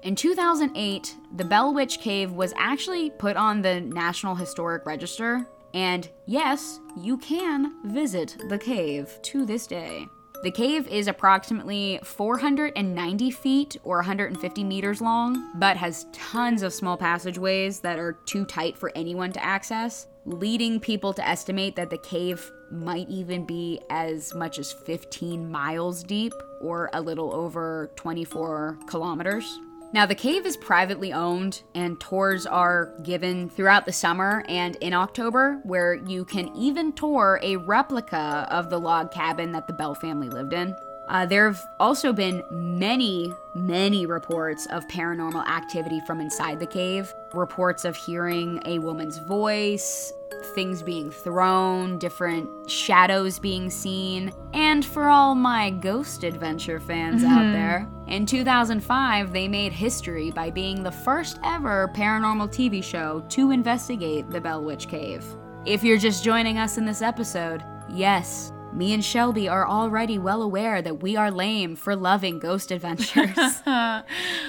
[0.04, 6.10] In 2008, the Bell Witch Cave was actually put on the National Historic Register, and
[6.26, 10.08] yes, you can visit the cave to this day.
[10.42, 16.98] The cave is approximately 490 feet or 150 meters long, but has tons of small
[16.98, 22.00] passageways that are too tight for anyone to access, leading people to estimate that the
[22.00, 28.80] cave might even be as much as 15 miles deep or a little over 24
[28.88, 29.60] kilometers.
[29.94, 34.94] Now, the cave is privately owned, and tours are given throughout the summer and in
[34.94, 39.94] October, where you can even tour a replica of the log cabin that the Bell
[39.94, 40.74] family lived in.
[41.12, 47.14] Uh, there have also been many, many reports of paranormal activity from inside the cave.
[47.34, 50.14] Reports of hearing a woman's voice,
[50.56, 57.52] things being thrown, different shadows being seen, and for all my ghost adventure fans out
[57.52, 63.52] there, in 2005 they made history by being the first ever paranormal TV show to
[63.52, 65.26] investigate the Bell Witch Cave.
[65.66, 70.42] If you're just joining us in this episode, yes, me and Shelby are already well
[70.42, 73.36] aware that we are lame for loving ghost adventures.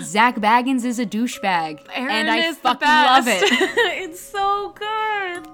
[0.03, 3.43] Zak Bagans is a douchebag, and I fucking love it.
[4.03, 5.49] it's so good.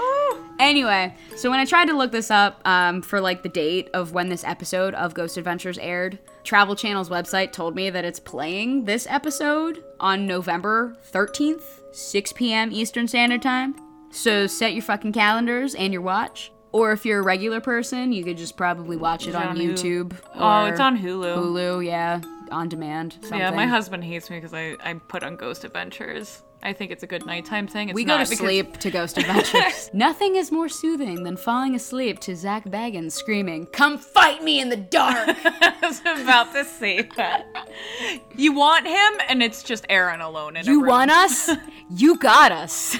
[0.00, 0.44] Oh.
[0.58, 4.12] Anyway, so when I tried to look this up um, for like the date of
[4.12, 8.84] when this episode of Ghost Adventures aired, Travel Channel's website told me that it's playing
[8.84, 11.62] this episode on November 13th,
[11.92, 12.70] 6 p.m.
[12.72, 13.74] Eastern Standard Time.
[14.10, 16.50] So set your fucking calendars and your watch.
[16.72, 19.56] Or if you're a regular person, you could just probably watch it on on.
[19.56, 20.12] YouTube.
[20.34, 21.36] Oh, it's on Hulu.
[21.38, 23.14] Hulu, yeah, on demand.
[23.22, 23.38] Something.
[23.38, 26.42] Yeah, my husband hates me because I, I put on Ghost Adventures.
[26.60, 27.88] I think it's a good nighttime thing.
[27.88, 29.90] It's We go to because- sleep to Ghost Adventures.
[29.94, 34.68] Nothing is more soothing than falling asleep to Zak Bagans screaming, Come fight me in
[34.68, 35.28] the dark!
[35.44, 37.46] I was about to say that.
[38.36, 40.88] You want him, and it's just Aaron alone in a You room.
[40.88, 41.50] want us?
[41.90, 42.98] You got us.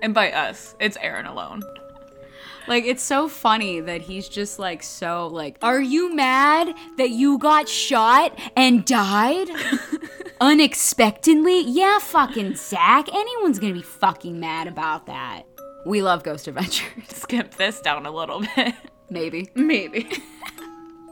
[0.00, 1.62] And by us, it's Aaron alone.
[2.70, 7.36] Like, it's so funny that he's just like, so, like, Are you mad that you
[7.36, 9.48] got shot and died?
[10.40, 11.62] Unexpectedly?
[11.62, 13.12] Yeah, fucking Zak.
[13.12, 15.42] Anyone's gonna be fucking mad about that.
[15.84, 16.86] We love Ghost Adventures.
[17.08, 18.72] Skip this down a little bit.
[19.10, 19.50] Maybe.
[19.56, 20.08] Maybe.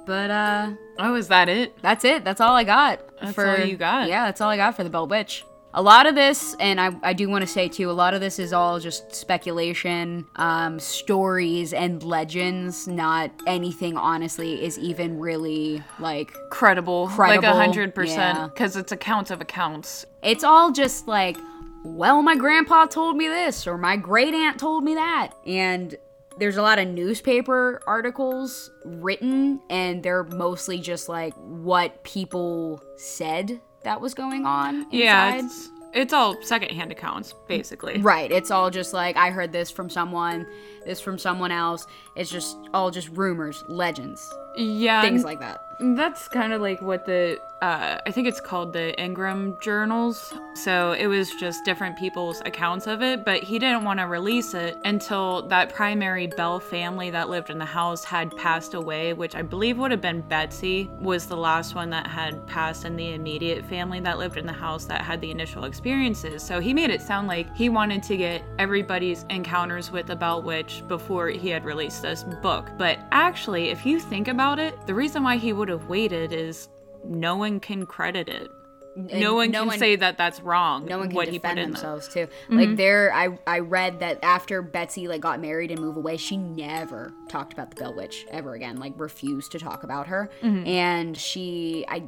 [0.06, 1.76] But, uh, Oh, is that it?
[1.82, 2.24] That's it.
[2.24, 3.00] That's all I got.
[3.20, 4.08] That's for, all you got?
[4.08, 5.44] Yeah, that's all I got for the Bell Witch.
[5.74, 8.20] A lot of this, and I, I do want to say too, a lot of
[8.20, 12.88] this is all just speculation, um, stories, and legends.
[12.88, 16.32] Not anything, honestly, is even really like.
[16.50, 17.08] Credible.
[17.08, 20.06] Credible, Like a hundred percent, Because it's accounts of accounts.
[20.22, 21.36] It's all just like,
[21.84, 25.32] well, my grandpa told me this, or my great aunt told me that.
[25.46, 25.94] And
[26.38, 33.60] there's a lot of newspaper articles written, and they're mostly just like what people said
[33.88, 34.82] that was going on.
[34.82, 34.92] Inside.
[34.92, 37.98] Yeah, it's it's all secondhand accounts, basically.
[38.02, 38.30] Right.
[38.30, 40.46] It's all just like I heard this from someone,
[40.88, 41.86] this from someone else.
[42.16, 45.66] It's just all just rumors, legends, Yeah, things like that.
[45.78, 50.32] That's kind of like what the uh, I think it's called the Ingram journals.
[50.54, 54.54] So it was just different people's accounts of it, but he didn't want to release
[54.54, 59.34] it until that primary Bell family that lived in the house had passed away, which
[59.34, 63.12] I believe would have been Betsy was the last one that had passed in the
[63.14, 66.42] immediate family that lived in the house that had the initial experiences.
[66.42, 70.42] So he made it sound like he wanted to get everybody's encounters with the Bell
[70.42, 72.70] Witch before he had released this book.
[72.76, 76.68] But actually, if you think about it, the reason why he would have waited is
[77.04, 78.48] no one can credit it.
[78.96, 80.84] no one no can one- say that that's wrong.
[80.86, 81.66] no one can what defend put in there.
[81.66, 82.26] themselves too.
[82.26, 82.58] Mm-hmm.
[82.58, 86.36] Like there, I I read that after Betsy like got married and moved away, she
[86.36, 88.76] never talked about the Bell Witch ever again.
[88.76, 90.66] Like refused to talk about her, mm-hmm.
[90.66, 92.02] and she I.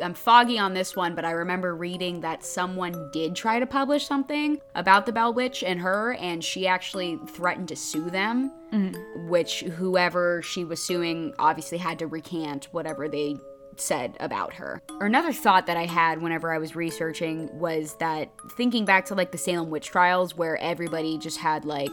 [0.00, 4.06] I'm foggy on this one, but I remember reading that someone did try to publish
[4.06, 8.52] something about the Bell Witch and her, and she actually threatened to sue them.
[8.72, 9.28] Mm-hmm.
[9.28, 13.36] Which whoever she was suing obviously had to recant whatever they
[13.80, 14.82] said about her.
[15.00, 19.14] Or another thought that I had whenever I was researching was that thinking back to
[19.14, 21.92] like the Salem witch trials where everybody just had like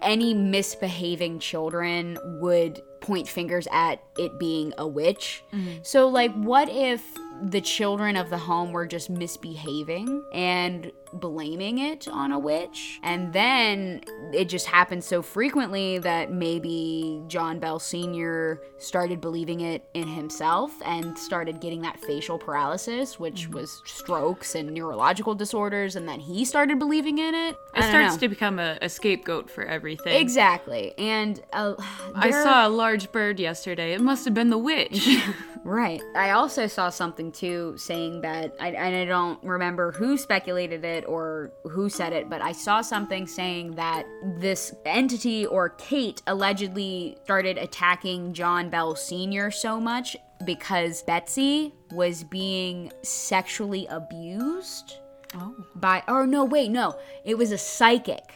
[0.00, 5.42] any misbehaving children would point fingers at it being a witch.
[5.52, 5.78] Mm-hmm.
[5.82, 7.02] So like what if
[7.42, 13.00] the children of the home were just misbehaving and blaming it on a witch.
[13.02, 14.02] And then
[14.32, 18.60] it just happened so frequently that maybe John Bell Sr.
[18.78, 24.72] started believing it in himself and started getting that facial paralysis, which was strokes and
[24.72, 27.56] neurological disorders, and then he started believing in it.
[27.74, 28.20] It starts know.
[28.20, 30.20] to become a, a scapegoat for everything.
[30.20, 30.94] Exactly.
[30.98, 31.74] And uh,
[32.14, 33.92] I saw a large bird yesterday.
[33.92, 35.08] It must have been the witch.
[35.64, 36.02] Right.
[36.16, 41.01] I also saw something too saying that, I, and I don't remember who speculated it
[41.04, 44.06] or who said it, but I saw something saying that
[44.38, 49.50] this entity or Kate allegedly started attacking John Bell Sr.
[49.50, 54.96] so much because Betsy was being sexually abused
[55.34, 55.54] oh.
[55.76, 58.34] by or no wait no it was a psychic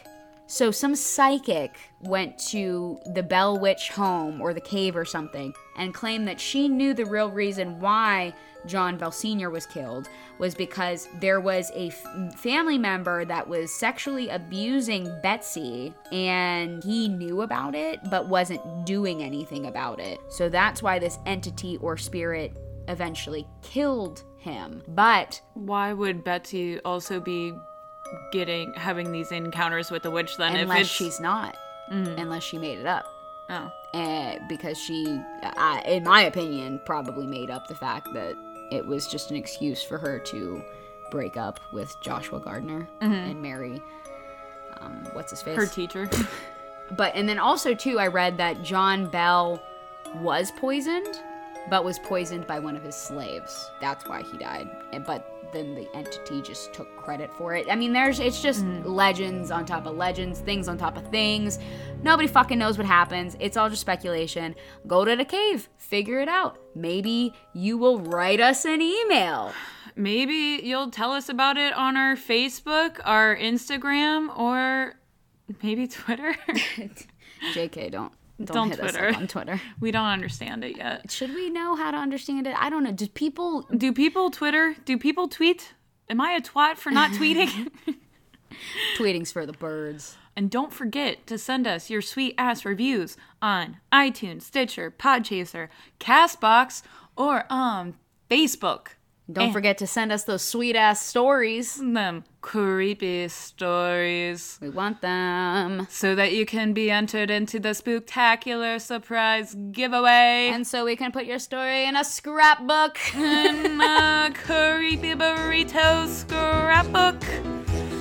[0.49, 5.93] so some psychic went to the bell witch home or the cave or something and
[5.93, 8.33] claimed that she knew the real reason why
[8.67, 10.07] john bell sr was killed
[10.37, 17.07] was because there was a f- family member that was sexually abusing betsy and he
[17.07, 21.97] knew about it but wasn't doing anything about it so that's why this entity or
[21.97, 22.55] spirit
[22.87, 27.53] eventually killed him but Why would Betsy also be
[28.31, 30.55] getting having these encounters with the witch then?
[30.55, 31.57] if unless she's not
[32.17, 33.05] unless she made it up
[33.49, 33.71] oh.
[33.93, 35.05] uh, because she
[35.43, 38.35] I in my opinion probably made up the fact that
[38.71, 40.61] it was just an excuse for her to
[41.11, 43.81] break up with joshua gardner and marry
[44.79, 45.57] um, what's his face?
[45.57, 46.07] Her teacher.
[46.91, 49.61] but and then also too i read that john bell
[50.21, 51.19] was poisoned
[51.69, 53.69] but was poisoned by one of his slaves.
[53.81, 54.69] That's why he died.
[54.93, 57.67] And- but then the entity just took credit for it.
[57.69, 58.85] I mean there's it's just mm.
[58.85, 61.59] legends on top of legends things on top of things.
[62.03, 63.35] Nobody fucking knows what happens.
[63.39, 64.55] It's all just speculation.
[64.85, 65.69] Go to the cave.
[65.77, 66.57] Figure it out.
[66.75, 69.53] Maybe you will write us an email.
[69.95, 74.93] Maybe you'll tell us about it on our Facebook, our Instagram, or
[75.63, 76.35] maybe Twitter.
[77.53, 79.15] jk don't don't, Don't hit us Twitter.
[79.15, 81.09] on twitter we don't understand it yet.
[81.11, 84.75] should we know how to understand it i don't know do people Do people Twitter?
[84.85, 85.73] Do people tweet?
[86.09, 87.69] Am I a twat for not tweeting?
[88.97, 93.77] tweeting's for the birds and don't forget to send us your sweet ass reviews on
[93.91, 95.67] iTunes, Stitcher, Podchaser,
[95.99, 96.83] Castbox,
[97.15, 97.95] or on
[98.29, 98.89] Facebook.
[99.31, 99.53] Don't eh.
[99.53, 101.75] forget to send us those sweet ass stories.
[101.75, 104.57] Them creepy stories.
[104.61, 105.85] We want them.
[105.89, 110.49] So that you can be entered into the spooktacular surprise giveaway.
[110.53, 112.97] And so we can put your story in a scrapbook.
[113.15, 117.21] in a creepy burrito scrapbook.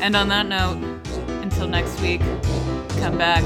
[0.00, 0.78] And on that note,
[1.42, 2.20] until next week,
[3.00, 3.42] come back,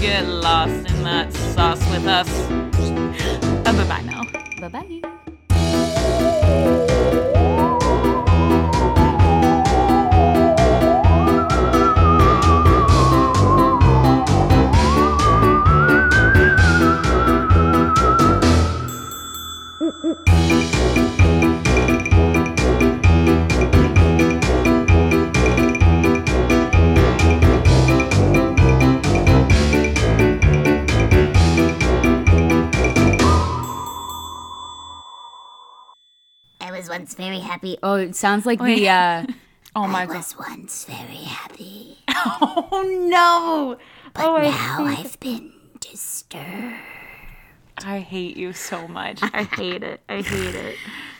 [0.00, 2.28] get lost in that sauce with us.
[3.64, 4.22] Bye bye now.
[4.60, 5.13] bye bye.
[37.04, 37.76] Once very happy.
[37.82, 39.26] Oh, it sounds like the uh
[39.76, 40.16] Oh my I god.
[40.16, 41.98] was once very happy.
[42.26, 43.76] Oh no!
[44.14, 46.93] But Oh, I now I've been disturbed.
[47.78, 49.20] I hate you so much.
[49.22, 50.00] I hate it.
[50.08, 50.76] I hate it.